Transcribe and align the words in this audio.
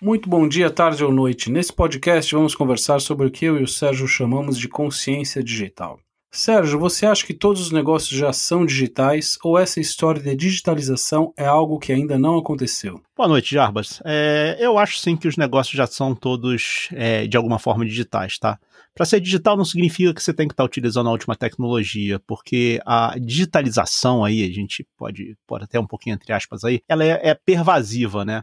Muito 0.00 0.28
bom 0.28 0.46
dia, 0.46 0.70
tarde 0.70 1.02
ou 1.02 1.10
noite. 1.10 1.50
Nesse 1.50 1.72
podcast 1.72 2.34
vamos 2.34 2.54
conversar 2.54 3.00
sobre 3.00 3.26
o 3.26 3.30
que 3.30 3.46
eu 3.46 3.58
e 3.58 3.62
o 3.62 3.66
Sérgio 3.66 4.06
chamamos 4.06 4.58
de 4.58 4.68
consciência 4.68 5.42
digital. 5.42 5.98
Sérgio, 6.36 6.78
você 6.78 7.06
acha 7.06 7.24
que 7.24 7.32
todos 7.32 7.62
os 7.62 7.70
negócios 7.70 8.10
já 8.10 8.30
são 8.30 8.66
digitais 8.66 9.38
ou 9.42 9.58
essa 9.58 9.80
história 9.80 10.20
de 10.20 10.36
digitalização 10.36 11.32
é 11.34 11.46
algo 11.46 11.78
que 11.78 11.90
ainda 11.90 12.18
não 12.18 12.36
aconteceu? 12.36 13.00
Boa 13.16 13.26
noite, 13.26 13.54
Jarbas. 13.54 14.02
É, 14.04 14.54
eu 14.60 14.76
acho 14.76 14.98
sim 14.98 15.16
que 15.16 15.26
os 15.26 15.38
negócios 15.38 15.74
já 15.74 15.86
são 15.86 16.14
todos 16.14 16.90
é, 16.92 17.26
de 17.26 17.38
alguma 17.38 17.58
forma 17.58 17.86
digitais, 17.86 18.38
tá? 18.38 18.58
Para 18.94 19.06
ser 19.06 19.18
digital 19.18 19.56
não 19.56 19.64
significa 19.64 20.12
que 20.12 20.22
você 20.22 20.34
tem 20.34 20.46
que 20.46 20.52
estar 20.52 20.62
tá 20.62 20.66
utilizando 20.66 21.08
a 21.08 21.12
última 21.12 21.34
tecnologia, 21.34 22.20
porque 22.26 22.80
a 22.84 23.14
digitalização 23.18 24.22
aí, 24.22 24.44
a 24.44 24.52
gente 24.52 24.86
pode, 24.94 25.34
até 25.62 25.80
um 25.80 25.86
pouquinho 25.86 26.14
entre 26.14 26.34
aspas 26.34 26.64
aí, 26.64 26.82
ela 26.86 27.02
é, 27.02 27.30
é 27.30 27.34
pervasiva, 27.34 28.26
né? 28.26 28.42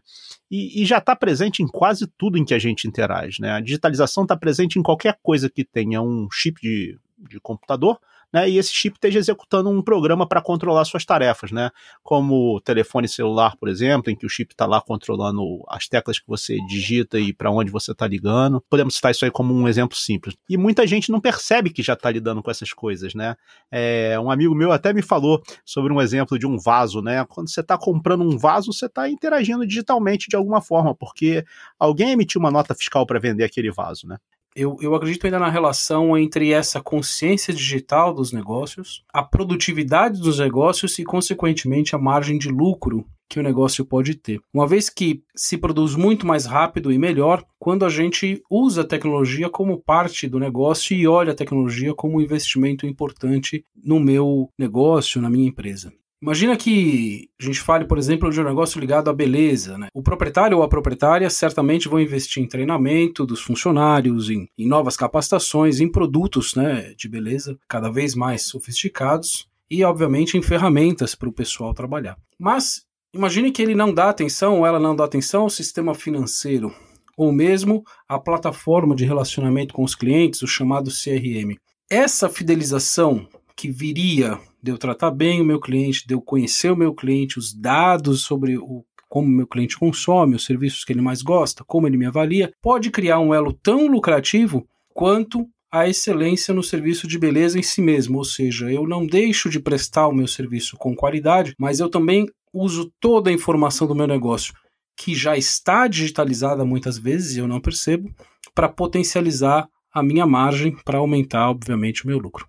E, 0.49 0.81
e 0.81 0.85
já 0.85 0.97
está 0.97 1.15
presente 1.15 1.61
em 1.61 1.67
quase 1.67 2.07
tudo 2.17 2.39
em 2.39 2.45
que 2.45 2.55
a 2.55 2.59
gente 2.59 2.87
interage, 2.87 3.39
né? 3.39 3.51
A 3.51 3.61
digitalização 3.61 4.23
está 4.23 4.35
presente 4.35 4.79
em 4.79 4.83
qualquer 4.83 5.15
coisa 5.21 5.47
que 5.47 5.63
tenha 5.63 6.01
um 6.01 6.27
chip 6.31 6.59
de 6.59 6.97
de 7.27 7.39
computador, 7.39 7.99
né, 8.33 8.49
e 8.49 8.57
esse 8.57 8.73
chip 8.73 8.95
esteja 8.95 9.19
executando 9.19 9.69
um 9.69 9.81
programa 9.81 10.27
para 10.27 10.41
controlar 10.41 10.83
suas 10.85 11.05
tarefas, 11.05 11.51
né, 11.51 11.69
como 12.01 12.59
telefone 12.61 13.07
celular, 13.07 13.55
por 13.57 13.69
exemplo, 13.69 14.11
em 14.11 14.15
que 14.15 14.25
o 14.25 14.29
chip 14.29 14.53
está 14.53 14.65
lá 14.65 14.81
controlando 14.81 15.63
as 15.69 15.87
teclas 15.87 16.17
que 16.17 16.27
você 16.27 16.57
digita 16.67 17.19
e 17.19 17.31
para 17.31 17.51
onde 17.51 17.69
você 17.71 17.91
está 17.91 18.07
ligando. 18.07 18.59
Podemos 18.69 18.95
citar 18.95 19.11
isso 19.11 19.23
aí 19.23 19.29
como 19.29 19.53
um 19.53 19.67
exemplo 19.67 19.95
simples. 19.95 20.35
E 20.49 20.57
muita 20.57 20.87
gente 20.87 21.11
não 21.11 21.21
percebe 21.21 21.69
que 21.69 21.83
já 21.83 21.93
está 21.93 22.09
lidando 22.09 22.41
com 22.41 22.49
essas 22.49 22.73
coisas, 22.73 23.13
né? 23.13 23.35
É, 23.71 24.19
um 24.19 24.31
amigo 24.31 24.55
meu 24.55 24.71
até 24.71 24.93
me 24.93 25.01
falou 25.01 25.41
sobre 25.63 25.93
um 25.93 26.01
exemplo 26.01 26.39
de 26.39 26.47
um 26.47 26.57
vaso, 26.57 27.01
né? 27.01 27.25
Quando 27.29 27.49
você 27.49 27.61
está 27.61 27.77
comprando 27.77 28.23
um 28.23 28.37
vaso, 28.37 28.73
você 28.73 28.87
está 28.87 29.07
interagindo 29.09 29.65
digitalmente 29.65 30.27
de 30.29 30.35
alguma 30.35 30.61
forma, 30.61 30.95
porque 30.95 31.45
alguém 31.77 32.11
emitiu 32.11 32.39
uma 32.39 32.51
nota 32.51 32.73
fiscal 32.73 33.05
para 33.05 33.19
vender 33.19 33.43
aquele 33.43 33.71
vaso, 33.71 34.07
né? 34.07 34.17
Eu, 34.55 34.77
eu 34.81 34.95
acredito 34.95 35.25
ainda 35.25 35.39
na 35.39 35.49
relação 35.49 36.17
entre 36.17 36.51
essa 36.51 36.81
consciência 36.81 37.53
digital 37.53 38.13
dos 38.13 38.31
negócios, 38.31 39.03
a 39.13 39.23
produtividade 39.23 40.21
dos 40.21 40.39
negócios 40.39 40.97
e, 40.99 41.03
consequentemente, 41.03 41.95
a 41.95 41.99
margem 41.99 42.37
de 42.37 42.49
lucro 42.49 43.05
que 43.29 43.39
o 43.39 43.43
negócio 43.43 43.83
pode 43.83 44.15
ter. 44.15 44.39
Uma 44.53 44.67
vez 44.67 44.89
que 44.89 45.23
se 45.35 45.57
produz 45.57 45.95
muito 45.95 46.27
mais 46.27 46.45
rápido 46.45 46.91
e 46.91 46.99
melhor 46.99 47.43
quando 47.57 47.83
a 47.83 47.89
gente 47.89 48.43
usa 48.49 48.81
a 48.81 48.87
tecnologia 48.87 49.49
como 49.49 49.81
parte 49.81 50.27
do 50.27 50.39
negócio 50.39 50.95
e 50.95 51.07
olha 51.07 51.31
a 51.31 51.35
tecnologia 51.35 51.95
como 51.95 52.17
um 52.17 52.21
investimento 52.21 52.85
importante 52.85 53.65
no 53.83 53.99
meu 53.99 54.49
negócio, 54.57 55.19
na 55.19 55.31
minha 55.31 55.47
empresa. 55.47 55.91
Imagina 56.23 56.55
que 56.55 57.29
a 57.37 57.43
gente 57.43 57.59
fale, 57.59 57.83
por 57.83 57.97
exemplo, 57.97 58.31
de 58.31 58.39
um 58.39 58.45
negócio 58.45 58.79
ligado 58.79 59.09
à 59.09 59.13
beleza. 59.13 59.77
Né? 59.77 59.89
O 59.93 60.01
proprietário 60.01 60.55
ou 60.55 60.63
a 60.63 60.69
proprietária 60.69 61.29
certamente 61.29 61.89
vão 61.89 61.99
investir 61.99 62.41
em 62.41 62.47
treinamento 62.47 63.25
dos 63.25 63.41
funcionários, 63.41 64.29
em, 64.29 64.47
em 64.57 64.65
novas 64.65 64.95
capacitações, 64.95 65.81
em 65.81 65.91
produtos 65.91 66.55
né, 66.55 66.93
de 66.95 67.09
beleza 67.09 67.59
cada 67.67 67.91
vez 67.91 68.15
mais 68.15 68.43
sofisticados 68.43 69.49
e, 69.69 69.83
obviamente, 69.83 70.37
em 70.37 70.41
ferramentas 70.41 71.13
para 71.13 71.27
o 71.27 71.33
pessoal 71.33 71.73
trabalhar. 71.73 72.17
Mas 72.39 72.85
imagine 73.13 73.51
que 73.51 73.61
ele 73.61 73.75
não 73.75 73.93
dá 73.93 74.07
atenção 74.07 74.59
ou 74.59 74.65
ela 74.65 74.79
não 74.79 74.95
dá 74.95 75.03
atenção 75.03 75.41
ao 75.41 75.49
sistema 75.49 75.93
financeiro 75.93 76.73
ou 77.17 77.33
mesmo 77.33 77.83
à 78.07 78.17
plataforma 78.17 78.95
de 78.95 79.03
relacionamento 79.03 79.73
com 79.73 79.83
os 79.83 79.93
clientes, 79.93 80.41
o 80.41 80.47
chamado 80.47 80.89
CRM. 80.89 81.57
Essa 81.89 82.29
fidelização 82.29 83.27
que 83.55 83.69
viria 83.69 84.39
de 84.61 84.71
eu 84.71 84.77
tratar 84.77 85.11
bem 85.11 85.41
o 85.41 85.45
meu 85.45 85.59
cliente, 85.59 86.07
de 86.07 86.13
eu 86.13 86.21
conhecer 86.21 86.71
o 86.71 86.77
meu 86.77 86.93
cliente, 86.93 87.37
os 87.37 87.53
dados 87.53 88.21
sobre 88.21 88.57
o 88.57 88.83
como 89.13 89.27
meu 89.27 89.45
cliente 89.45 89.77
consome, 89.77 90.35
os 90.35 90.43
serviços 90.43 90.83
que 90.83 90.91
ele 90.91 90.99
mais 90.99 91.21
gosta, 91.21 91.63
como 91.63 91.85
ele 91.85 91.97
me 91.97 92.07
avalia, 92.07 92.51
pode 92.59 92.89
criar 92.89 93.19
um 93.19 93.31
elo 93.31 93.53
tão 93.53 93.85
lucrativo 93.85 94.67
quanto 94.91 95.47
a 95.71 95.87
excelência 95.87 96.51
no 96.51 96.63
serviço 96.63 97.07
de 97.07 97.19
beleza 97.19 97.59
em 97.59 97.61
si 97.61 97.79
mesmo, 97.79 98.17
ou 98.17 98.23
seja, 98.23 98.71
eu 98.71 98.87
não 98.87 99.05
deixo 99.05 99.51
de 99.51 99.59
prestar 99.59 100.07
o 100.07 100.13
meu 100.13 100.27
serviço 100.27 100.77
com 100.77 100.95
qualidade, 100.95 101.53
mas 101.59 101.79
eu 101.79 101.89
também 101.89 102.25
uso 102.51 102.91
toda 102.99 103.29
a 103.29 103.33
informação 103.33 103.87
do 103.87 103.93
meu 103.93 104.07
negócio, 104.07 104.53
que 104.97 105.13
já 105.13 105.37
está 105.37 105.87
digitalizada 105.87 106.65
muitas 106.65 106.97
vezes 106.97 107.35
e 107.35 107.39
eu 107.39 107.47
não 107.47 107.61
percebo, 107.61 108.09
para 108.55 108.67
potencializar 108.67 109.67
a 109.93 110.01
minha 110.01 110.25
margem, 110.25 110.75
para 110.83 110.97
aumentar, 110.97 111.51
obviamente, 111.51 112.03
o 112.03 112.07
meu 112.07 112.17
lucro. 112.17 112.47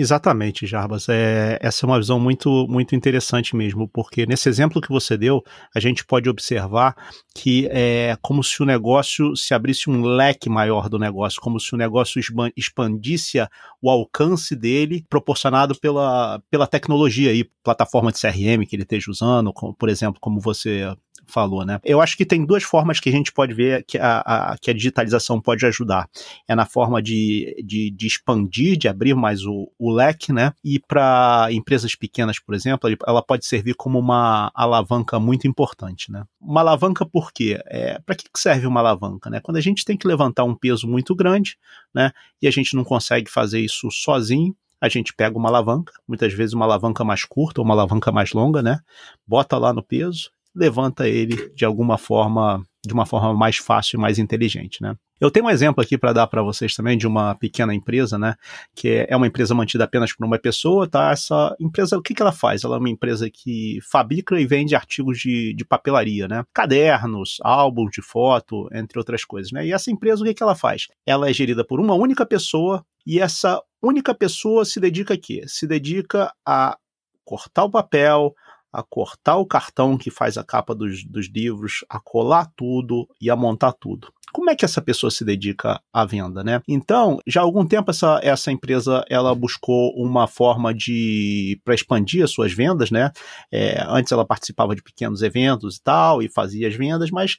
Exatamente, 0.00 0.64
Jarbas. 0.64 1.08
É, 1.08 1.58
essa 1.60 1.84
é 1.84 1.86
uma 1.88 1.98
visão 1.98 2.20
muito, 2.20 2.68
muito 2.68 2.94
interessante 2.94 3.56
mesmo, 3.56 3.88
porque 3.88 4.26
nesse 4.26 4.48
exemplo 4.48 4.80
que 4.80 4.88
você 4.88 5.16
deu, 5.16 5.42
a 5.74 5.80
gente 5.80 6.06
pode 6.06 6.30
observar 6.30 6.94
que 7.34 7.66
é 7.72 8.16
como 8.22 8.44
se 8.44 8.62
o 8.62 8.64
negócio 8.64 9.34
se 9.34 9.52
abrisse 9.52 9.90
um 9.90 10.04
leque 10.04 10.48
maior 10.48 10.88
do 10.88 11.00
negócio, 11.00 11.40
como 11.40 11.58
se 11.58 11.74
o 11.74 11.76
negócio 11.76 12.20
expandisse 12.56 13.38
o 13.82 13.90
alcance 13.90 14.54
dele, 14.54 15.04
proporcionado 15.10 15.76
pela, 15.80 16.40
pela 16.48 16.68
tecnologia 16.68 17.34
e 17.34 17.50
plataforma 17.64 18.12
de 18.12 18.20
CRM 18.20 18.64
que 18.68 18.76
ele 18.76 18.84
esteja 18.84 19.10
usando, 19.10 19.52
como, 19.52 19.74
por 19.74 19.88
exemplo, 19.88 20.20
como 20.20 20.38
você 20.38 20.94
falou, 21.28 21.64
né? 21.64 21.78
Eu 21.84 22.00
acho 22.00 22.16
que 22.16 22.24
tem 22.24 22.44
duas 22.44 22.62
formas 22.62 22.98
que 22.98 23.08
a 23.08 23.12
gente 23.12 23.32
pode 23.32 23.54
ver 23.54 23.84
que 23.84 23.98
a, 23.98 24.20
a 24.20 24.58
que 24.58 24.70
a 24.70 24.74
digitalização 24.74 25.40
pode 25.40 25.64
ajudar. 25.66 26.08
É 26.46 26.54
na 26.54 26.66
forma 26.66 27.02
de, 27.02 27.54
de, 27.64 27.90
de 27.90 28.06
expandir, 28.06 28.76
de 28.76 28.88
abrir 28.88 29.14
mais 29.14 29.44
o, 29.44 29.70
o 29.78 29.92
leque, 29.92 30.32
né? 30.32 30.52
E 30.64 30.78
para 30.78 31.48
empresas 31.50 31.94
pequenas, 31.94 32.38
por 32.38 32.54
exemplo, 32.54 32.90
ela 33.06 33.22
pode 33.22 33.46
servir 33.46 33.74
como 33.74 33.98
uma 33.98 34.50
alavanca 34.54 35.20
muito 35.20 35.46
importante, 35.46 36.10
né? 36.10 36.24
Uma 36.40 36.60
alavanca 36.60 37.04
por 37.04 37.32
quê? 37.32 37.60
É, 37.66 37.98
para 38.00 38.14
que 38.14 38.24
serve 38.36 38.66
uma 38.66 38.80
alavanca, 38.80 39.30
né? 39.30 39.40
Quando 39.40 39.56
a 39.56 39.62
gente 39.62 39.84
tem 39.84 39.96
que 39.96 40.08
levantar 40.08 40.44
um 40.44 40.54
peso 40.54 40.88
muito 40.88 41.14
grande, 41.14 41.56
né? 41.94 42.10
E 42.40 42.48
a 42.48 42.50
gente 42.50 42.74
não 42.74 42.84
consegue 42.84 43.30
fazer 43.30 43.60
isso 43.60 43.90
sozinho, 43.90 44.54
a 44.80 44.88
gente 44.88 45.12
pega 45.12 45.36
uma 45.36 45.48
alavanca, 45.48 45.92
muitas 46.06 46.32
vezes 46.32 46.54
uma 46.54 46.64
alavanca 46.64 47.04
mais 47.04 47.24
curta 47.24 47.60
ou 47.60 47.64
uma 47.64 47.74
alavanca 47.74 48.12
mais 48.12 48.32
longa, 48.32 48.62
né? 48.62 48.80
Bota 49.26 49.58
lá 49.58 49.72
no 49.72 49.82
peso 49.82 50.30
levanta 50.58 51.08
ele 51.08 51.50
de 51.54 51.64
alguma 51.64 51.96
forma, 51.96 52.62
de 52.84 52.92
uma 52.92 53.06
forma 53.06 53.32
mais 53.32 53.56
fácil 53.56 53.96
e 53.96 54.00
mais 54.00 54.18
inteligente, 54.18 54.82
né? 54.82 54.94
Eu 55.20 55.32
tenho 55.32 55.46
um 55.46 55.50
exemplo 55.50 55.82
aqui 55.82 55.98
para 55.98 56.12
dar 56.12 56.26
para 56.28 56.42
vocês 56.42 56.76
também 56.76 56.96
de 56.96 57.06
uma 57.06 57.34
pequena 57.34 57.74
empresa, 57.74 58.16
né? 58.16 58.36
Que 58.74 59.04
é 59.08 59.16
uma 59.16 59.26
empresa 59.26 59.52
mantida 59.52 59.82
apenas 59.82 60.14
por 60.14 60.24
uma 60.24 60.38
pessoa, 60.38 60.88
tá? 60.88 61.10
Essa 61.10 61.56
empresa, 61.58 61.98
o 61.98 62.02
que, 62.02 62.14
que 62.14 62.22
ela 62.22 62.30
faz? 62.30 62.62
Ela 62.62 62.76
é 62.76 62.78
uma 62.78 62.88
empresa 62.88 63.28
que 63.28 63.80
fabrica 63.90 64.40
e 64.40 64.46
vende 64.46 64.76
artigos 64.76 65.18
de, 65.18 65.54
de 65.54 65.64
papelaria, 65.64 66.28
né? 66.28 66.44
Cadernos, 66.54 67.38
álbuns 67.42 67.90
de 67.90 68.00
foto, 68.00 68.68
entre 68.72 68.96
outras 68.96 69.24
coisas, 69.24 69.50
né? 69.50 69.66
E 69.66 69.72
essa 69.72 69.90
empresa, 69.90 70.22
o 70.22 70.24
que, 70.24 70.34
que 70.34 70.42
ela 70.42 70.54
faz? 70.54 70.86
Ela 71.04 71.28
é 71.28 71.32
gerida 71.32 71.64
por 71.64 71.80
uma 71.80 71.94
única 71.94 72.24
pessoa 72.24 72.84
e 73.04 73.18
essa 73.18 73.60
única 73.82 74.14
pessoa 74.14 74.64
se 74.64 74.78
dedica 74.78 75.14
a 75.14 75.18
quê? 75.18 75.42
Se 75.48 75.66
dedica 75.66 76.32
a 76.46 76.78
cortar 77.24 77.64
o 77.64 77.70
papel, 77.70 78.32
a 78.72 78.82
cortar 78.82 79.36
o 79.36 79.46
cartão 79.46 79.96
que 79.96 80.10
faz 80.10 80.36
a 80.36 80.44
capa 80.44 80.74
dos, 80.74 81.04
dos 81.04 81.28
livros, 81.28 81.84
a 81.88 81.98
colar 81.98 82.50
tudo 82.56 83.08
e 83.20 83.30
a 83.30 83.36
montar 83.36 83.72
tudo 83.72 84.12
como 84.32 84.50
é 84.50 84.56
que 84.56 84.64
essa 84.64 84.80
pessoa 84.80 85.10
se 85.10 85.24
dedica 85.24 85.80
à 85.92 86.04
venda, 86.04 86.44
né? 86.44 86.60
Então, 86.68 87.18
já 87.26 87.40
há 87.40 87.44
algum 87.44 87.66
tempo 87.66 87.90
essa, 87.90 88.20
essa 88.22 88.52
empresa 88.52 89.04
ela 89.08 89.34
buscou 89.34 89.92
uma 89.96 90.26
forma 90.26 90.74
de 90.74 91.60
para 91.64 91.74
expandir 91.74 92.24
as 92.24 92.30
suas 92.30 92.52
vendas, 92.52 92.90
né? 92.90 93.10
É, 93.52 93.82
antes 93.88 94.12
ela 94.12 94.26
participava 94.26 94.74
de 94.74 94.82
pequenos 94.82 95.22
eventos 95.22 95.76
e 95.76 95.82
tal 95.82 96.22
e 96.22 96.28
fazia 96.28 96.68
as 96.68 96.74
vendas, 96.74 97.10
mas 97.10 97.36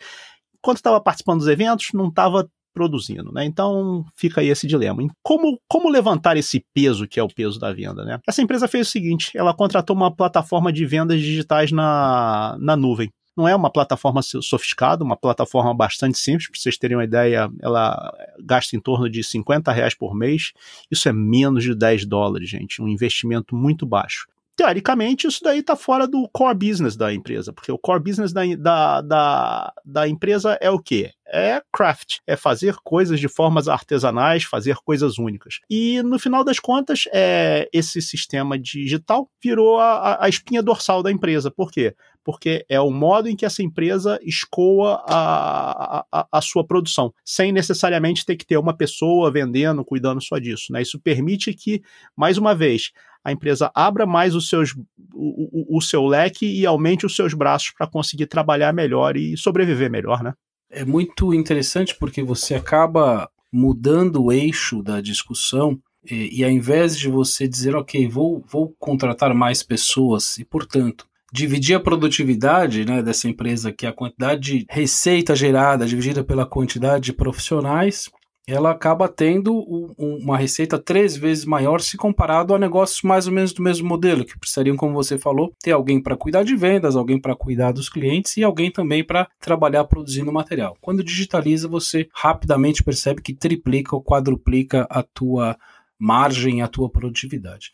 quando 0.61 0.77
estava 0.77 0.99
participando 0.99 1.39
dos 1.39 1.47
eventos 1.47 1.89
não 1.93 2.07
estava 2.07 2.49
produzindo, 2.73 3.31
né? 3.31 3.45
Então 3.45 4.05
fica 4.15 4.41
aí 4.41 4.49
esse 4.49 4.67
dilema. 4.67 5.01
Como, 5.23 5.59
como 5.67 5.89
levantar 5.89 6.37
esse 6.37 6.63
peso 6.73 7.07
que 7.07 7.19
é 7.19 7.23
o 7.23 7.27
peso 7.27 7.59
da 7.59 7.73
venda, 7.73 8.03
né? 8.03 8.19
Essa 8.27 8.41
empresa 8.41 8.67
fez 8.67 8.87
o 8.87 8.91
seguinte: 8.91 9.31
ela 9.35 9.53
contratou 9.53 9.95
uma 9.95 10.13
plataforma 10.13 10.71
de 10.71 10.85
vendas 10.85 11.19
digitais 11.19 11.71
na, 11.71 12.57
na 12.59 12.75
nuvem. 12.75 13.09
Não 13.37 13.47
é 13.47 13.55
uma 13.55 13.71
plataforma 13.71 14.21
sofisticada, 14.21 15.01
uma 15.01 15.15
plataforma 15.15 15.73
bastante 15.73 16.17
simples, 16.17 16.49
para 16.49 16.59
vocês 16.59 16.77
terem 16.77 16.97
uma 16.97 17.05
ideia, 17.05 17.49
ela 17.61 18.13
gasta 18.43 18.75
em 18.75 18.81
torno 18.81 19.09
de 19.09 19.23
50 19.23 19.71
reais 19.71 19.95
por 19.95 20.13
mês. 20.13 20.51
Isso 20.91 21.07
é 21.07 21.13
menos 21.13 21.63
de 21.63 21.73
10 21.73 22.05
dólares, 22.05 22.49
gente. 22.49 22.81
Um 22.81 22.87
investimento 22.89 23.55
muito 23.55 23.85
baixo 23.85 24.27
teoricamente, 24.59 25.25
isso 25.25 25.39
daí 25.41 25.59
está 25.59 25.73
fora 25.73 26.05
do 26.05 26.27
core 26.33 26.67
business 26.67 26.97
da 26.97 27.13
empresa, 27.13 27.53
porque 27.53 27.71
o 27.71 27.77
core 27.77 28.03
business 28.03 28.33
da, 28.33 28.41
da, 28.57 29.01
da, 29.01 29.73
da 29.85 30.05
empresa 30.05 30.57
é 30.59 30.69
o 30.69 30.77
quê? 30.77 31.13
É 31.31 31.61
craft, 31.71 32.17
é 32.27 32.35
fazer 32.35 32.75
coisas 32.83 33.19
de 33.19 33.27
formas 33.27 33.67
artesanais, 33.67 34.43
fazer 34.43 34.75
coisas 34.77 35.17
únicas. 35.17 35.59
E 35.69 36.01
no 36.03 36.19
final 36.19 36.43
das 36.43 36.59
contas, 36.59 37.03
é, 37.13 37.69
esse 37.71 38.01
sistema 38.01 38.57
digital 38.57 39.29
virou 39.41 39.79
a, 39.79 40.23
a 40.23 40.29
espinha 40.29 40.63
dorsal 40.63 41.03
da 41.03 41.11
empresa. 41.11 41.51
Por 41.51 41.71
quê? 41.71 41.95
Porque 42.23 42.65
é 42.67 42.79
o 42.79 42.91
modo 42.91 43.29
em 43.29 43.35
que 43.35 43.45
essa 43.45 43.63
empresa 43.63 44.19
escoa 44.23 45.03
a, 45.07 46.05
a, 46.11 46.27
a, 46.31 46.41
sua 46.41 46.65
produção, 46.65 47.13
sem 47.23 47.51
necessariamente 47.51 48.25
ter 48.25 48.35
que 48.35 48.45
ter 48.45 48.57
uma 48.57 48.75
pessoa 48.75 49.31
vendendo, 49.31 49.85
cuidando 49.85 50.21
só 50.21 50.37
disso. 50.37 50.71
Né? 50.71 50.81
Isso 50.81 50.99
permite 50.99 51.53
que, 51.53 51.81
mais 52.15 52.37
uma 52.37 52.53
vez, 52.53 52.91
a 53.23 53.31
empresa 53.31 53.71
abra 53.73 54.05
mais 54.05 54.35
os 54.35 54.47
seus, 54.47 54.75
o, 55.13 55.75
o, 55.75 55.77
o 55.77 55.81
seu 55.81 56.05
leque 56.05 56.45
e 56.45 56.65
aumente 56.65 57.05
os 57.05 57.15
seus 57.15 57.33
braços 57.33 57.71
para 57.71 57.87
conseguir 57.87 58.27
trabalhar 58.27 58.73
melhor 58.73 59.17
e 59.17 59.37
sobreviver 59.37 59.89
melhor, 59.89 60.23
né? 60.23 60.33
É 60.69 60.85
muito 60.85 61.33
interessante 61.33 61.95
porque 61.95 62.21
você 62.21 62.55
acaba 62.55 63.29
mudando 63.51 64.23
o 64.23 64.31
eixo 64.31 64.83
da 64.83 65.01
discussão 65.01 65.79
e, 66.09 66.39
e 66.39 66.43
ao 66.43 66.51
invés 66.51 66.97
de 66.97 67.09
você 67.09 67.47
dizer, 67.47 67.75
ok, 67.75 68.07
vou, 68.07 68.43
vou 68.47 68.73
contratar 68.79 69.33
mais 69.33 69.63
pessoas 69.63 70.37
e, 70.37 70.45
portanto, 70.45 71.07
dividir 71.31 71.75
a 71.75 71.79
produtividade 71.79 72.85
né, 72.85 73.01
dessa 73.01 73.27
empresa, 73.27 73.71
que 73.71 73.85
é 73.85 73.89
a 73.89 73.93
quantidade 73.93 74.41
de 74.41 74.65
receita 74.69 75.35
gerada 75.35 75.85
dividida 75.85 76.23
pela 76.23 76.45
quantidade 76.45 77.05
de 77.05 77.13
profissionais, 77.13 78.09
ela 78.49 78.71
acaba 78.71 79.07
tendo 79.07 79.53
uma 79.97 80.37
receita 80.37 80.79
três 80.79 81.15
vezes 81.15 81.45
maior 81.45 81.81
se 81.81 81.95
comparado 81.95 82.53
a 82.53 82.59
negócios 82.59 83.03
mais 83.03 83.27
ou 83.27 83.33
menos 83.33 83.53
do 83.53 83.61
mesmo 83.61 83.87
modelo, 83.87 84.25
que 84.25 84.37
precisariam, 84.37 84.75
como 84.75 84.93
você 84.93 85.17
falou, 85.17 85.53
ter 85.61 85.71
alguém 85.71 86.01
para 86.01 86.17
cuidar 86.17 86.43
de 86.43 86.55
vendas, 86.55 86.95
alguém 86.95 87.19
para 87.19 87.35
cuidar 87.35 87.71
dos 87.71 87.89
clientes 87.89 88.35
e 88.37 88.43
alguém 88.43 88.71
também 88.71 89.03
para 89.03 89.27
trabalhar 89.39 89.83
produzindo 89.83 90.31
material. 90.31 90.75
Quando 90.81 91.03
digitaliza, 91.03 91.67
você 91.67 92.09
rapidamente 92.11 92.83
percebe 92.83 93.21
que 93.21 93.33
triplica 93.33 93.95
ou 93.95 94.03
quadruplica 94.03 94.87
a 94.89 95.03
tua 95.03 95.55
margem, 95.99 96.61
a 96.61 96.67
tua 96.67 96.89
produtividade. 96.89 97.71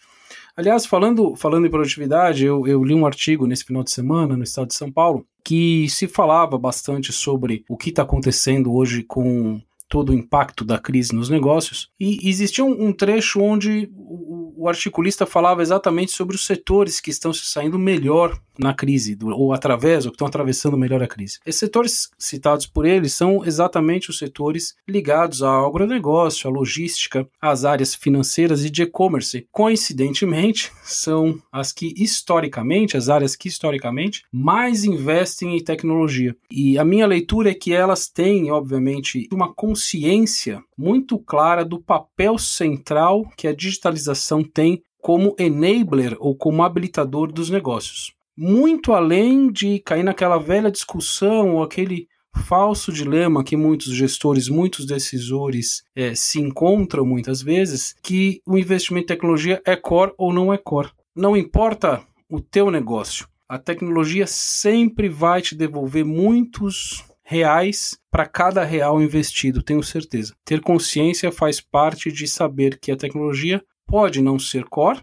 Aliás, 0.57 0.85
falando, 0.85 1.35
falando 1.35 1.67
em 1.67 1.69
produtividade, 1.69 2.43
eu, 2.45 2.65
eu, 2.67 2.83
li 2.83 2.93
um 2.93 3.05
artigo 3.05 3.45
nesse 3.45 3.63
final 3.63 3.83
de 3.83 3.91
semana 3.91 4.35
no 4.35 4.43
estado 4.43 4.67
de 4.67 4.73
São 4.73 4.91
Paulo 4.91 5.25
que 5.43 5.87
se 5.89 6.07
falava 6.07 6.57
bastante 6.57 7.13
sobre 7.13 7.63
o 7.69 7.77
que 7.77 7.89
está 7.89 8.01
acontecendo 8.01 8.73
hoje 8.73 9.03
com 9.03 9.61
todo 9.87 10.09
o 10.09 10.13
impacto 10.13 10.63
da 10.65 10.79
crise 10.79 11.13
nos 11.13 11.29
negócios. 11.29 11.89
E 11.99 12.27
existia 12.27 12.63
um, 12.63 12.91
trecho 12.91 13.41
onde 13.41 13.89
o, 13.95 14.67
articulista 14.67 15.27
falava 15.27 15.61
exatamente 15.61 16.11
sobre 16.11 16.35
os 16.35 16.45
setores 16.45 16.99
que 16.99 17.11
estão 17.11 17.31
se 17.31 17.45
saindo 17.45 17.77
melhor 17.77 18.39
na 18.57 18.73
crise, 18.73 19.17
ou 19.21 19.53
através, 19.53 20.05
ou 20.05 20.11
que 20.11 20.15
estão 20.15 20.27
atravessando 20.27 20.77
melhor 20.77 21.03
a 21.03 21.07
crise. 21.07 21.39
Esses 21.45 21.59
setores 21.59 22.09
citados 22.17 22.65
por 22.65 22.85
ele 22.85 23.09
são 23.09 23.45
exatamente 23.45 24.09
os 24.09 24.17
setores 24.17 24.75
ligados 24.87 25.43
ao 25.43 25.67
agronegócio, 25.67 26.49
à 26.49 26.53
logística, 26.53 27.27
às 27.39 27.65
áreas 27.65 27.93
financeiras 27.93 28.63
e 28.63 28.69
de 28.69 28.83
e-commerce. 28.83 29.47
Coincidentemente, 29.51 30.71
são 30.83 31.37
as 31.51 31.71
que 31.71 31.93
historicamente, 31.97 32.97
as 32.97 33.09
áreas 33.09 33.35
que 33.35 33.49
historicamente 33.49 34.23
mais 34.31 34.83
investem 34.83 35.57
em 35.57 35.63
tecnologia. 35.63 36.35
E 36.49 36.77
a 36.79 36.85
minha 36.85 37.05
leitura 37.05 37.51
é 37.51 37.53
que 37.53 37.73
elas 37.73 38.07
têm, 38.07 38.51
obviamente, 38.51 39.27
uma 39.31 39.53
consciência 39.75 40.63
muito 40.77 41.19
clara 41.19 41.65
do 41.65 41.81
papel 41.81 42.37
central 42.37 43.29
que 43.35 43.47
a 43.47 43.53
digitalização 43.53 44.41
tem 44.41 44.81
como 45.01 45.35
enabler 45.37 46.15
ou 46.19 46.35
como 46.35 46.63
habilitador 46.63 47.31
dos 47.31 47.49
negócios 47.49 48.15
muito 48.37 48.91
além 48.91 49.51
de 49.51 49.79
cair 49.79 50.03
naquela 50.03 50.37
velha 50.37 50.69
discussão 50.69 51.55
ou 51.55 51.63
aquele 51.63 52.07
falso 52.47 52.91
dilema 52.91 53.43
que 53.43 53.55
muitos 53.55 53.93
gestores, 53.93 54.49
muitos 54.49 54.85
decisores 54.85 55.83
é, 55.95 56.13
se 56.13 56.41
encontram 56.41 57.05
muitas 57.05 57.41
vezes, 57.41 57.95
que 58.03 58.41
o 58.45 58.57
investimento 58.57 59.05
em 59.05 59.15
tecnologia 59.15 59.61
é 59.65 59.75
core 59.75 60.11
ou 60.17 60.33
não 60.33 60.51
é 60.51 60.57
core. 60.57 60.91
Não 61.15 61.37
importa 61.37 62.03
o 62.29 62.41
teu 62.41 62.69
negócio, 62.69 63.27
a 63.47 63.57
tecnologia 63.57 64.27
sempre 64.27 65.07
vai 65.07 65.41
te 65.41 65.55
devolver 65.55 66.03
muitos 66.03 67.05
reais 67.25 67.97
para 68.11 68.27
cada 68.27 68.63
real 68.63 69.01
investido, 69.01 69.63
tenho 69.63 69.81
certeza. 69.81 70.35
Ter 70.45 70.61
consciência 70.61 71.31
faz 71.31 71.59
parte 71.59 72.11
de 72.11 72.27
saber 72.27 72.77
que 72.79 72.91
a 72.91 72.95
tecnologia 72.95 73.61
pode 73.87 74.21
não 74.21 74.37
ser 74.37 74.63
core, 74.65 75.01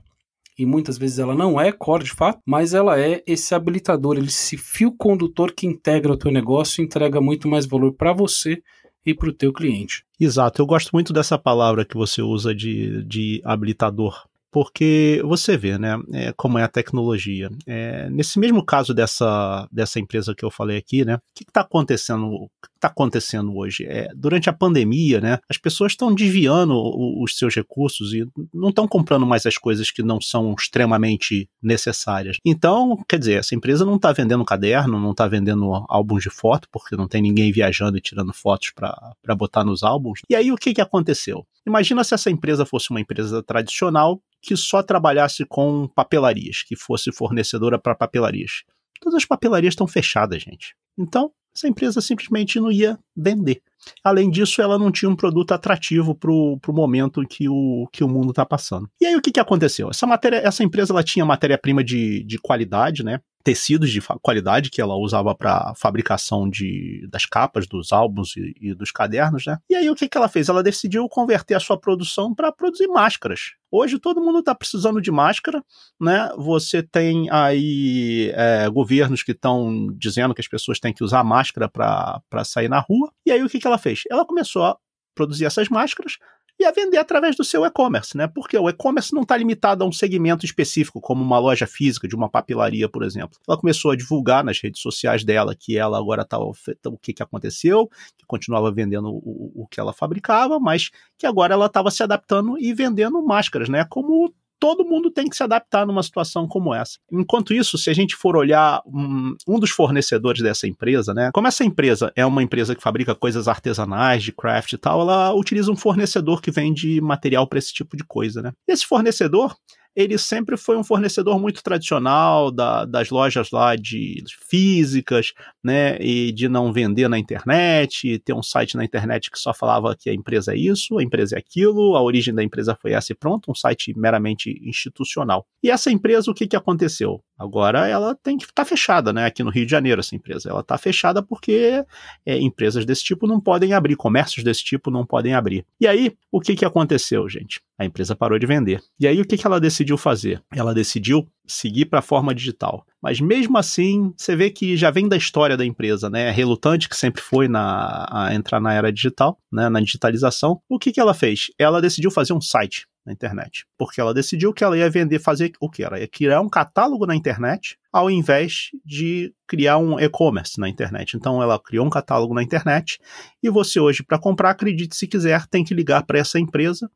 e 0.57 0.65
muitas 0.65 0.97
vezes 0.97 1.19
ela 1.19 1.35
não 1.35 1.61
é 1.61 1.73
core 1.73 2.05
de 2.05 2.13
fato, 2.13 2.39
mas 2.47 2.75
ela 2.75 3.01
é 3.01 3.23
esse 3.27 3.55
habilitador, 3.55 4.17
esse 4.19 4.57
fio 4.57 4.95
condutor 4.97 5.53
que 5.53 5.67
integra 5.67 6.13
o 6.13 6.17
teu 6.17 6.31
negócio 6.31 6.81
e 6.81 6.85
entrega 6.85 7.21
muito 7.21 7.49
mais 7.49 7.67
valor 7.67 7.93
para 7.95 8.13
você 8.13 8.63
e 9.05 9.13
para 9.13 9.29
o 9.29 9.33
teu 9.33 9.53
cliente. 9.53 10.05
Exato, 10.21 10.63
eu 10.63 10.67
gosto 10.67 10.91
muito 10.93 11.13
dessa 11.13 11.37
palavra 11.37 11.85
que 11.85 11.97
você 11.97 12.23
usa 12.23 12.55
de, 12.55 13.03
de 13.05 13.43
habilitador, 13.45 14.25
porque 14.53 15.23
você 15.25 15.57
vê, 15.57 15.79
né, 15.79 15.99
é, 16.13 16.33
como 16.37 16.59
é 16.59 16.63
a 16.63 16.69
tecnologia. 16.69 17.51
É, 17.67 18.11
nesse 18.11 18.39
mesmo 18.39 18.63
caso 18.65 18.93
dessa, 18.93 19.67
dessa 19.73 19.99
empresa 19.99 20.35
que 20.35 20.45
eu 20.45 20.51
falei 20.51 20.77
aqui, 20.77 21.05
né, 21.07 21.17
o 21.17 21.21
que 21.35 21.45
está 21.45 21.63
acontecendo? 21.63 22.51
está 22.75 22.89
acontecendo 22.89 23.57
hoje? 23.57 23.85
É, 23.85 24.09
durante 24.15 24.51
a 24.51 24.53
pandemia, 24.53 25.21
né, 25.21 25.39
as 25.49 25.57
pessoas 25.57 25.93
estão 25.93 26.15
desviando 26.15 26.75
o, 26.75 27.23
os 27.25 27.39
seus 27.39 27.55
recursos 27.55 28.13
e 28.13 28.27
não 28.53 28.69
estão 28.69 28.87
comprando 28.87 29.25
mais 29.25 29.47
as 29.47 29.57
coisas 29.57 29.91
que 29.91 30.03
não 30.03 30.21
são 30.21 30.55
extremamente 30.59 31.49
necessárias. 31.63 32.37
Então, 32.45 33.03
quer 33.09 33.19
dizer, 33.19 33.39
essa 33.39 33.55
empresa 33.55 33.87
não 33.87 33.97
está 33.97 34.13
vendendo 34.13 34.45
caderno, 34.45 35.01
não 35.01 35.13
está 35.13 35.27
vendendo 35.27 35.73
álbuns 35.89 36.23
de 36.23 36.31
foto, 36.31 36.69
porque 36.71 36.95
não 36.95 37.09
tem 37.09 37.23
ninguém 37.23 37.51
viajando 37.51 37.97
e 37.97 38.03
tirando 38.03 38.35
fotos 38.35 38.71
para 38.75 39.35
botar 39.35 39.65
nos 39.65 39.83
álbuns. 39.83 40.21
E 40.29 40.35
aí 40.35 40.53
o 40.53 40.57
que, 40.57 40.75
que 40.75 40.81
aconteceu? 40.81 41.47
Imagina 41.67 42.05
se 42.05 42.13
essa 42.13 42.31
empresa 42.31 42.67
fosse 42.67 42.91
uma 42.91 43.01
empresa 43.01 43.43
tradicional 43.43 44.21
que 44.43 44.57
só 44.57 44.83
trabalhasse 44.83 45.45
com 45.47 45.89
papelarias, 45.95 46.63
que 46.67 46.77
fosse 46.77 47.13
fornecedora 47.13 47.79
para 47.79 47.95
papelarias. 47.95 48.65
Todas 49.01 49.19
as 49.19 49.25
papelarias 49.25 49.73
estão 49.73 49.87
fechadas, 49.87 50.43
gente. 50.43 50.75
Então, 50.99 51.31
essa 51.55 51.69
empresa 51.69 52.01
simplesmente 52.01 52.59
não 52.59 52.71
ia 52.71 52.99
vender. 53.17 53.61
Além 54.03 54.31
disso, 54.31 54.63
ela 54.63 54.79
não 54.79 54.91
tinha 54.91 55.11
um 55.11 55.17
produto 55.17 55.53
atrativo 55.53 56.15
para 56.15 56.31
o 56.31 56.59
momento 56.69 57.27
que 57.27 57.49
o, 57.49 57.87
que 57.93 58.03
o 58.03 58.09
mundo 58.09 58.31
está 58.31 58.45
passando. 58.47 58.89
E 59.01 59.07
aí 59.07 59.17
o 59.17 59.21
que, 59.21 59.33
que 59.33 59.41
aconteceu? 59.41 59.91
Essa, 59.91 60.07
matéria, 60.07 60.37
essa 60.37 60.65
empresa 60.65 60.93
ela 60.93 61.03
tinha 61.03 61.25
matéria-prima 61.25 61.85
de, 61.85 62.25
de 62.25 62.39
qualidade, 62.39 63.05
né? 63.05 63.21
Tecidos 63.43 63.91
de 63.91 64.01
qualidade 64.21 64.71
que 64.71 64.81
ela 64.81 64.97
usava 64.97 65.35
para 65.35 65.75
fabricação 65.77 66.49
de, 66.49 67.07
das 67.11 67.27
capas, 67.27 67.67
dos 67.67 67.93
álbuns 67.93 68.37
e, 68.37 68.55
e, 68.61 68.75
dos 68.75 68.91
cadernos, 68.91 69.47
né? 69.47 69.59
E 69.69 69.75
aí 69.75 69.91
o 69.91 69.95
que, 69.95 70.09
que 70.09 70.17
ela 70.17 70.29
fez? 70.29 70.49
Ela 70.49 70.63
decidiu 70.63 71.09
converter 71.09 71.55
a 71.55 71.61
sua 71.61 71.79
produção 71.79 72.35
para 72.35 72.53
produzir 72.53 72.87
máscaras. 72.89 73.53
Hoje 73.71 73.99
todo 73.99 74.21
mundo 74.21 74.41
está 74.41 74.55
precisando 74.55 75.01
de 75.01 75.11
máscara, 75.11 75.63
né? 76.01 76.31
Você 76.37 76.83
tem 76.83 77.29
aí 77.31 78.31
é, 78.35 78.69
governos 78.69 79.23
que 79.23 79.33
estão 79.33 79.89
dizendo 79.97 80.35
que 80.35 80.41
as 80.41 80.49
pessoas 80.49 80.79
têm 80.79 80.93
que 80.93 81.05
usar 81.05 81.25
máscara 81.25 81.69
para 81.69 82.45
sair 82.45 82.69
na 82.69 82.81
rua. 82.81 83.11
E 83.27 83.33
aí 83.33 83.43
o 83.43 83.49
que, 83.49 83.59
que 83.59 83.67
ela 83.67 83.79
fez? 83.79 84.03
Ela 84.11 84.27
começou 84.27 84.65
a 84.65 84.77
produzir 85.15 85.45
essas 85.45 85.69
máscaras 85.69 86.17
e 86.63 86.65
a 86.65 86.71
vender 86.71 86.99
através 86.99 87.37
do 87.37 87.45
seu 87.45 87.65
e-commerce, 87.65 88.17
né? 88.17 88.27
Porque 88.27 88.57
o 88.57 88.69
e-commerce 88.69 89.13
não 89.13 89.23
está 89.23 89.37
limitado 89.37 89.85
a 89.85 89.87
um 89.87 89.93
segmento 89.93 90.47
específico, 90.47 91.01
como 91.01 91.23
uma 91.23 91.39
loja 91.39 91.67
física 91.67 92.07
de 92.09 92.15
uma 92.15 92.29
papelaria, 92.29 92.89
por 92.89 93.03
exemplo. 93.03 93.39
Ela 93.47 93.59
começou 93.59 93.91
a 93.91 93.97
divulgar 93.97 94.45
nas 94.45 94.61
redes 94.61 94.81
sociais 94.81 95.25
dela 95.25 95.55
que 95.59 95.77
ela 95.77 95.99
agora 95.99 96.23
está 96.23 96.39
o 96.39 96.99
que, 97.01 97.13
que 97.13 97.23
aconteceu, 97.23 97.89
que 98.17 98.25
continuava 98.27 98.71
vendendo 98.71 99.11
o, 99.11 99.63
o 99.63 99.67
que 99.69 99.81
ela 99.81 99.93
fabricava, 99.93 100.59
mas 100.59 100.91
que 101.19 101.27
agora 101.27 101.55
ela 101.55 101.67
estava 101.67 101.91
se 101.91 102.03
adaptando 102.03 102.59
e 102.59 102.73
vendendo 102.73 103.23
máscaras, 103.23 103.69
né? 103.69 103.85
Como 103.89 104.33
todo 104.63 104.85
mundo 104.85 105.11
tem 105.11 105.29
que 105.29 105.37
se 105.37 105.43
adaptar 105.43 105.85
numa 105.85 106.05
situação 106.05 106.47
como 106.47 106.73
essa. 106.73 106.97
Enquanto 107.11 107.53
isso, 107.53 107.77
se 107.77 107.91
a 107.91 107.93
gente 107.93 108.15
for 108.15 108.37
olhar 108.37 108.81
um, 108.87 109.35
um, 109.49 109.59
dos 109.59 109.73
fornecedores 109.73 110.41
dessa 110.41 110.69
empresa, 110.69 111.13
né? 111.13 111.33
Como 111.35 111.49
essa 111.49 111.65
empresa 111.65 112.13
é 112.15 112.25
uma 112.25 112.45
empresa 112.45 112.73
que 112.73 112.81
fabrica 112.81 113.13
coisas 113.13 113.49
artesanais, 113.49 114.23
de 114.23 114.31
craft 114.31 114.75
e 114.75 114.79
tal, 114.79 115.01
ela 115.01 115.35
utiliza 115.35 115.73
um 115.73 115.75
fornecedor 115.75 116.41
que 116.41 116.53
vende 116.53 117.01
material 117.01 117.45
para 117.49 117.59
esse 117.59 117.75
tipo 117.75 117.97
de 117.97 118.05
coisa, 118.05 118.41
né? 118.41 118.53
Esse 118.69 118.87
fornecedor, 118.87 119.57
ele 119.95 120.17
sempre 120.19 120.57
foi 120.57 120.77
um 120.77 120.85
fornecedor 120.85 121.39
muito 121.41 121.63
tradicional 121.63 122.51
da, 122.51 122.85
das 122.85 123.11
lojas 123.11 123.51
lá 123.51 123.77
de 123.77 124.23
físicas, 124.49 125.33
né, 125.63 125.97
e 126.01 126.33
de 126.33 126.49
não 126.49 126.73
vender 126.73 127.09
na 127.09 127.19
internet, 127.19 128.19
ter 128.21 128.33
um 128.33 128.43
site 128.43 128.77
na 128.77 128.85
internet 128.85 129.31
que 129.31 129.39
só 129.39 129.55
falava 129.55 129.97
que 129.99 130.11
a 130.11 130.15
empresa 130.15 130.55
é 130.55 130.57
isso, 130.57 130.99
a 130.99 131.03
empresa 131.03 131.37
é 131.37 131.39
aquilo, 131.39 131.95
a 131.97 132.03
origem 132.03 132.35
da 132.35 132.43
empresa 132.43 132.77
foi 132.81 132.93
essa 132.93 133.13
e 133.13 133.15
pronto, 133.15 133.51
um 133.51 133.55
site 133.55 133.93
meramente 133.97 134.61
institucional. 134.65 135.47
E 135.63 135.71
essa 135.71 135.91
empresa, 135.91 136.31
o 136.31 136.35
que, 136.35 136.47
que 136.47 136.57
aconteceu? 136.57 137.23
Agora 137.39 137.89
ela 137.89 138.15
tem 138.15 138.37
que 138.37 138.45
estar 138.45 138.63
tá 138.63 138.65
fechada, 138.65 139.13
né, 139.13 139.27
aqui 139.27 139.43
no 139.43 139.51
Rio 139.51 139.65
de 139.65 139.71
Janeiro, 139.71 140.01
essa 140.01 140.15
empresa. 140.15 140.49
Ela 140.49 140.61
está 140.61 140.79
fechada 140.79 141.23
porque 141.23 141.85
é, 142.25 142.39
empresas 142.39 142.85
desse 142.85 143.05
tipo 143.05 143.27
não 143.27 143.41
podem 143.41 143.73
abrir, 143.73 143.97
comércios 143.97 144.45
desse 144.45 144.65
tipo 144.65 144.91
não 144.91 145.05
podem 145.05 145.35
abrir. 145.35 145.65
E 145.81 145.87
aí, 145.87 146.17
o 146.31 146.41
que, 146.41 146.55
que 146.55 146.65
aconteceu, 146.65 147.29
gente? 147.29 147.61
A 147.83 147.85
empresa 147.85 148.15
parou 148.15 148.39
de 148.39 148.47
vender. 148.47 148.81
E 148.99 149.09
aí, 149.09 149.21
o 149.21 149.25
que, 149.25 149.37
que 149.37 149.45
ela 149.45 149.61
decidiu 149.61 149.99
fazer? 149.99 150.41
Ela 150.55 150.73
decidiu 150.73 151.27
seguir 151.45 151.87
para 151.87 151.99
a 151.99 152.03
forma 152.03 152.33
digital. 152.33 152.87
Mas 153.03 153.21
mesmo 153.21 153.59
assim, 153.59 154.15
você 154.17 154.37
vê 154.37 154.51
que 154.51 154.77
já 154.77 154.89
vem 154.89 155.09
da 155.09 155.17
história 155.17 155.57
da 155.57 155.67
empresa, 155.67 156.09
né? 156.09 156.31
Relutante 156.31 156.89
que 156.89 156.97
sempre 156.97 157.21
foi 157.21 157.49
na, 157.49 158.07
a 158.09 158.35
entrar 158.35 158.61
na 158.61 158.73
era 158.73 158.93
digital, 158.93 159.37
né? 159.53 159.69
na 159.69 159.81
digitalização. 159.81 160.61
O 160.69 160.79
que, 160.79 160.93
que 160.93 161.01
ela 161.01 161.13
fez? 161.13 161.47
Ela 161.59 161.83
decidiu 161.83 162.13
fazer 162.13 162.33
um 162.33 162.41
site 162.41 162.87
na 163.05 163.13
internet. 163.13 163.67
Porque 163.77 164.01
ela 164.01 164.15
decidiu 164.15 164.53
que 164.53 164.63
ela 164.63 164.79
ia 164.79 164.89
vender, 164.89 165.19
fazer 165.19 165.51
o 165.61 165.69
que? 165.69 165.83
Ela 165.83 165.99
ia 165.99 166.07
criar 166.07 166.41
um 166.41 166.49
catálogo 166.49 167.05
na 167.05 167.17
internet 167.17 167.77
ao 167.93 168.09
invés 168.09 168.71
de 168.85 169.35
criar 169.49 169.79
um 169.79 169.99
e-commerce 169.99 170.61
na 170.61 170.69
internet. 170.69 171.17
Então 171.17 171.43
ela 171.43 171.59
criou 171.59 171.85
um 171.85 171.91
catálogo 171.91 172.33
na 172.33 172.45
internet 172.45 173.01
e 173.43 173.51
você 173.51 173.81
hoje, 173.81 174.05
para 174.05 174.21
comprar, 174.21 174.51
acredite 174.51 174.95
se 174.95 175.09
quiser, 175.09 175.49
tem 175.49 175.65
que 175.65 175.75
ligar 175.75 176.05
para 176.05 176.21
essa 176.21 176.39
empresa 176.39 176.89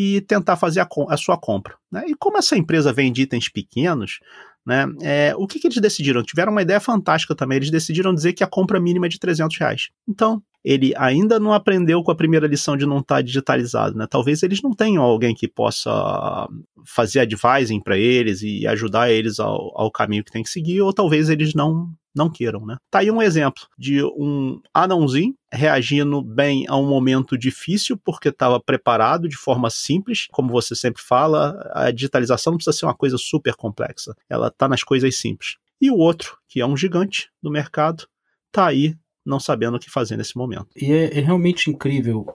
e 0.00 0.20
tentar 0.20 0.56
fazer 0.56 0.78
a, 0.78 0.88
a 1.08 1.16
sua 1.16 1.36
compra. 1.36 1.74
Né? 1.90 2.04
E 2.06 2.14
como 2.14 2.38
essa 2.38 2.56
empresa 2.56 2.92
vende 2.92 3.22
itens 3.22 3.48
pequenos, 3.48 4.20
Né? 4.64 4.86
É, 5.02 5.34
o 5.36 5.44
que, 5.44 5.58
que 5.58 5.66
eles 5.66 5.80
decidiram? 5.80 6.22
Tiveram 6.22 6.52
uma 6.52 6.62
ideia 6.62 6.78
fantástica 6.78 7.34
também. 7.34 7.56
Eles 7.56 7.70
decidiram 7.70 8.14
dizer 8.14 8.32
que 8.32 8.44
a 8.44 8.46
compra 8.46 8.78
mínima 8.78 9.06
é 9.06 9.08
de 9.08 9.18
300 9.18 9.56
reais. 9.58 9.88
Então, 10.06 10.40
ele 10.64 10.92
ainda 10.96 11.40
não 11.40 11.52
aprendeu 11.52 12.02
com 12.04 12.12
a 12.12 12.14
primeira 12.14 12.46
lição 12.46 12.76
de 12.76 12.86
não 12.86 12.98
estar 12.98 13.16
tá 13.16 13.22
digitalizado, 13.22 13.96
né? 13.96 14.06
Talvez 14.08 14.42
eles 14.42 14.62
não 14.62 14.72
tenham 14.72 15.02
alguém 15.02 15.34
que 15.34 15.48
possa 15.48 16.46
fazer 16.84 17.20
advising 17.20 17.80
para 17.80 17.96
eles 17.96 18.42
e 18.42 18.66
ajudar 18.66 19.10
eles 19.10 19.40
ao, 19.40 19.72
ao, 19.74 19.90
caminho 19.90 20.22
que 20.22 20.30
tem 20.30 20.42
que 20.42 20.50
seguir, 20.50 20.80
ou 20.80 20.92
talvez 20.92 21.28
eles 21.28 21.54
não 21.54 21.88
não 22.18 22.28
queiram, 22.28 22.66
né? 22.66 22.76
Tá 22.90 22.98
aí 22.98 23.10
um 23.10 23.22
exemplo 23.22 23.62
de 23.78 24.02
um 24.04 24.60
anãozinho 24.74 25.34
reagindo 25.50 26.20
bem 26.20 26.66
a 26.68 26.76
um 26.76 26.86
momento 26.86 27.38
difícil 27.38 27.96
porque 27.96 28.28
estava 28.28 28.60
preparado 28.60 29.28
de 29.28 29.36
forma 29.36 29.70
simples, 29.70 30.26
como 30.30 30.50
você 30.50 30.74
sempre 30.74 31.02
fala, 31.02 31.70
a 31.72 31.90
digitalização 31.90 32.50
não 32.52 32.58
precisa 32.58 32.76
ser 32.76 32.86
uma 32.86 32.94
coisa 32.94 33.16
super 33.16 33.54
complexa, 33.54 34.14
ela 34.28 34.50
tá 34.50 34.68
nas 34.68 34.82
coisas 34.82 35.16
simples. 35.16 35.56
E 35.80 35.90
o 35.90 35.96
outro, 35.96 36.36
que 36.48 36.60
é 36.60 36.66
um 36.66 36.76
gigante 36.76 37.30
do 37.42 37.50
mercado, 37.50 38.06
tá 38.50 38.66
aí 38.66 38.96
não 39.24 39.38
sabendo 39.38 39.76
o 39.76 39.80
que 39.80 39.90
fazer 39.90 40.16
nesse 40.16 40.36
momento. 40.36 40.68
E 40.74 40.92
é, 40.92 41.18
é 41.18 41.20
realmente 41.20 41.70
incrível, 41.70 42.26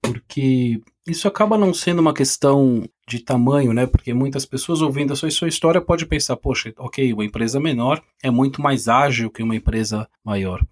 porque 0.00 0.80
isso 1.06 1.26
acaba 1.26 1.58
não 1.58 1.74
sendo 1.74 2.00
uma 2.00 2.14
questão 2.14 2.84
de 3.06 3.20
tamanho, 3.20 3.72
né? 3.72 3.86
Porque 3.86 4.14
muitas 4.14 4.46
pessoas 4.46 4.80
ouvindo 4.80 5.12
a 5.12 5.16
sua, 5.16 5.30
sua 5.30 5.48
história 5.48 5.80
pode 5.80 6.06
pensar, 6.06 6.36
poxa, 6.36 6.72
ok, 6.78 7.12
uma 7.12 7.24
empresa 7.24 7.60
menor 7.60 8.02
é 8.22 8.30
muito 8.30 8.62
mais 8.62 8.88
ágil 8.88 9.30
que 9.30 9.42
uma 9.42 9.56
empresa 9.56 10.08
maior. 10.24 10.64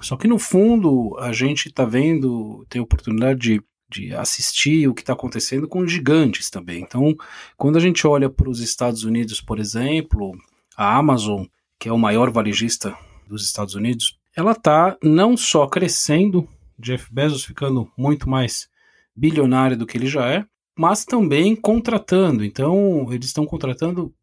Só 0.00 0.16
que 0.16 0.28
no 0.28 0.38
fundo 0.38 1.16
a 1.18 1.32
gente 1.32 1.68
está 1.68 1.84
vendo, 1.84 2.64
tem 2.68 2.80
oportunidade 2.80 3.40
de, 3.40 3.62
de 3.90 4.14
assistir 4.14 4.88
o 4.88 4.94
que 4.94 5.02
está 5.02 5.12
acontecendo 5.12 5.68
com 5.68 5.86
gigantes 5.86 6.48
também. 6.48 6.82
Então, 6.82 7.14
quando 7.56 7.76
a 7.76 7.80
gente 7.80 8.06
olha 8.06 8.30
para 8.30 8.48
os 8.48 8.60
Estados 8.60 9.04
Unidos, 9.04 9.40
por 9.40 9.58
exemplo, 9.58 10.32
a 10.76 10.96
Amazon, 10.96 11.44
que 11.78 11.88
é 11.88 11.92
o 11.92 11.98
maior 11.98 12.30
varejista 12.30 12.96
dos 13.28 13.44
Estados 13.44 13.74
Unidos, 13.74 14.18
ela 14.34 14.52
está 14.52 14.96
não 15.02 15.36
só 15.36 15.66
crescendo, 15.66 16.48
Jeff 16.78 17.12
Bezos 17.12 17.44
ficando 17.44 17.90
muito 17.96 18.28
mais 18.28 18.68
bilionário 19.14 19.76
do 19.76 19.86
que 19.86 19.98
ele 19.98 20.06
já 20.06 20.26
é, 20.30 20.46
mas 20.80 21.04
também 21.04 21.54
contratando. 21.54 22.42
Então, 22.42 23.12
eles 23.12 23.26
estão 23.26 23.44
contratando 23.44 24.14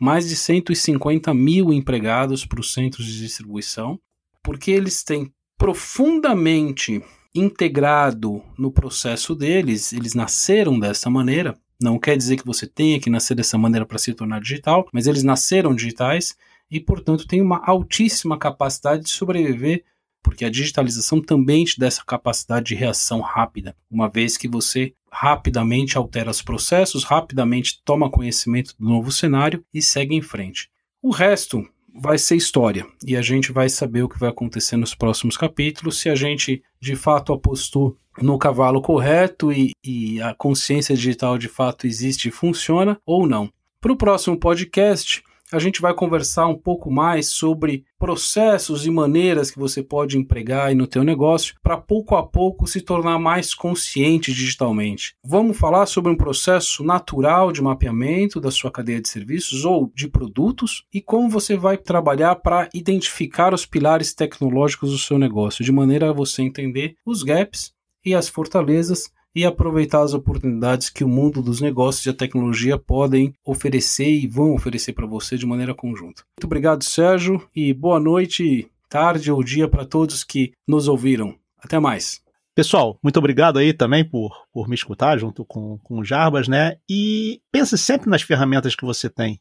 mais 0.00 0.28
de 0.28 0.34
150 0.34 1.32
mil 1.32 1.72
empregados 1.72 2.44
para 2.44 2.58
os 2.58 2.72
centros 2.72 3.06
de 3.06 3.16
distribuição, 3.16 3.96
porque 4.42 4.72
eles 4.72 5.04
têm 5.04 5.32
profundamente 5.56 7.00
integrado 7.32 8.42
no 8.58 8.72
processo 8.72 9.36
deles, 9.36 9.92
eles 9.92 10.12
nasceram 10.12 10.80
dessa 10.80 11.08
maneira. 11.08 11.56
Não 11.80 11.96
quer 11.96 12.16
dizer 12.16 12.38
que 12.38 12.46
você 12.46 12.66
tenha 12.66 12.98
que 12.98 13.08
nascer 13.08 13.36
dessa 13.36 13.56
maneira 13.56 13.86
para 13.86 13.98
se 13.98 14.12
tornar 14.12 14.40
digital, 14.40 14.88
mas 14.92 15.06
eles 15.06 15.22
nasceram 15.22 15.72
digitais 15.72 16.34
e, 16.68 16.80
portanto, 16.80 17.24
tem 17.24 17.40
uma 17.40 17.64
altíssima 17.64 18.36
capacidade 18.36 19.04
de 19.04 19.10
sobreviver, 19.10 19.84
porque 20.24 20.44
a 20.44 20.50
digitalização 20.50 21.22
também 21.22 21.64
te 21.64 21.78
dá 21.78 21.86
essa 21.86 22.02
capacidade 22.04 22.66
de 22.66 22.74
reação 22.74 23.20
rápida, 23.20 23.76
uma 23.88 24.08
vez 24.08 24.36
que 24.36 24.48
você 24.48 24.92
rapidamente 25.12 25.98
altera 25.98 26.30
os 26.30 26.42
processos, 26.42 27.04
rapidamente 27.04 27.80
toma 27.84 28.10
conhecimento 28.10 28.74
do 28.78 28.88
novo 28.88 29.10
cenário 29.10 29.64
e 29.72 29.82
segue 29.82 30.14
em 30.14 30.22
frente. 30.22 30.70
O 31.02 31.10
resto 31.10 31.66
vai 31.94 32.18
ser 32.18 32.36
história 32.36 32.86
e 33.04 33.16
a 33.16 33.22
gente 33.22 33.52
vai 33.52 33.68
saber 33.68 34.02
o 34.02 34.08
que 34.08 34.18
vai 34.18 34.30
acontecer 34.30 34.76
nos 34.76 34.94
próximos 34.94 35.36
capítulos 35.36 35.98
se 35.98 36.08
a 36.08 36.14
gente 36.14 36.62
de 36.80 36.94
fato 36.94 37.32
apostou 37.32 37.96
no 38.20 38.38
cavalo 38.38 38.80
correto 38.80 39.52
e, 39.52 39.72
e 39.84 40.20
a 40.20 40.34
consciência 40.34 40.94
digital 40.94 41.38
de 41.38 41.48
fato 41.48 41.86
existe 41.86 42.28
e 42.28 42.32
funciona 42.32 43.00
ou 43.04 43.26
não. 43.26 43.50
Para 43.80 43.92
o 43.92 43.96
próximo 43.96 44.38
podcast, 44.38 45.22
a 45.52 45.58
gente 45.58 45.80
vai 45.80 45.94
conversar 45.94 46.46
um 46.46 46.56
pouco 46.56 46.90
mais 46.90 47.28
sobre 47.28 47.84
processos 47.98 48.86
e 48.86 48.90
maneiras 48.90 49.50
que 49.50 49.58
você 49.58 49.82
pode 49.82 50.16
empregar 50.16 50.74
no 50.74 50.86
teu 50.86 51.04
negócio 51.04 51.54
para 51.62 51.76
pouco 51.76 52.16
a 52.16 52.26
pouco 52.26 52.66
se 52.66 52.80
tornar 52.80 53.18
mais 53.18 53.54
consciente 53.54 54.32
digitalmente. 54.32 55.14
Vamos 55.24 55.58
falar 55.58 55.86
sobre 55.86 56.10
um 56.10 56.16
processo 56.16 56.82
natural 56.82 57.52
de 57.52 57.62
mapeamento 57.62 58.40
da 58.40 58.50
sua 58.50 58.70
cadeia 58.70 59.00
de 59.00 59.08
serviços 59.08 59.64
ou 59.64 59.90
de 59.94 60.08
produtos 60.08 60.84
e 60.92 61.00
como 61.00 61.28
você 61.28 61.56
vai 61.56 61.76
trabalhar 61.76 62.36
para 62.36 62.68
identificar 62.72 63.52
os 63.52 63.66
pilares 63.66 64.14
tecnológicos 64.14 64.90
do 64.90 64.98
seu 64.98 65.18
negócio, 65.18 65.64
de 65.64 65.72
maneira 65.72 66.10
a 66.10 66.12
você 66.12 66.42
entender 66.42 66.96
os 67.04 67.22
gaps 67.22 67.72
e 68.04 68.14
as 68.14 68.28
fortalezas 68.28 69.10
e 69.34 69.44
aproveitar 69.44 70.02
as 70.02 70.14
oportunidades 70.14 70.88
que 70.88 71.04
o 71.04 71.08
mundo 71.08 71.42
dos 71.42 71.60
negócios 71.60 72.04
e 72.06 72.10
a 72.10 72.14
tecnologia 72.14 72.78
podem 72.78 73.32
oferecer 73.44 74.10
e 74.10 74.26
vão 74.26 74.54
oferecer 74.54 74.92
para 74.92 75.06
você 75.06 75.36
de 75.36 75.46
maneira 75.46 75.74
conjunta. 75.74 76.22
Muito 76.36 76.44
obrigado, 76.44 76.84
Sérgio, 76.84 77.46
e 77.54 77.72
boa 77.72 78.00
noite, 78.00 78.70
tarde 78.88 79.30
ou 79.30 79.42
dia 79.42 79.68
para 79.68 79.84
todos 79.84 80.24
que 80.24 80.52
nos 80.66 80.88
ouviram. 80.88 81.34
Até 81.58 81.78
mais. 81.78 82.20
Pessoal, 82.54 82.98
muito 83.02 83.18
obrigado 83.18 83.58
aí 83.58 83.72
também 83.72 84.04
por, 84.04 84.34
por 84.52 84.68
me 84.68 84.74
escutar 84.74 85.16
junto 85.18 85.44
com, 85.44 85.78
com 85.78 85.98
o 85.98 86.04
Jarbas, 86.04 86.48
né? 86.48 86.76
E 86.88 87.40
pense 87.52 87.78
sempre 87.78 88.10
nas 88.10 88.22
ferramentas 88.22 88.74
que 88.74 88.84
você 88.84 89.08
tem. 89.08 89.40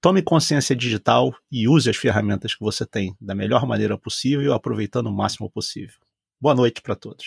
Tome 0.00 0.22
consciência 0.22 0.74
digital 0.76 1.34
e 1.50 1.68
use 1.68 1.90
as 1.90 1.96
ferramentas 1.96 2.54
que 2.54 2.62
você 2.62 2.86
tem 2.86 3.14
da 3.20 3.34
melhor 3.34 3.66
maneira 3.66 3.98
possível, 3.98 4.54
aproveitando 4.54 5.08
o 5.08 5.12
máximo 5.12 5.50
possível. 5.50 5.96
Boa 6.40 6.54
noite 6.54 6.80
para 6.80 6.94
todos. 6.94 7.26